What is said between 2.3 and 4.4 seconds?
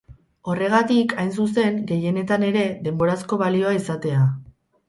ere, denborazko balioa izatea.